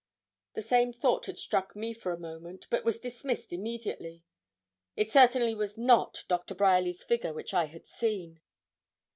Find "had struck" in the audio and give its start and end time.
1.27-1.75